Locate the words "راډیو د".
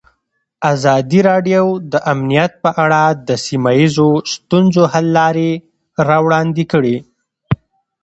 1.29-1.93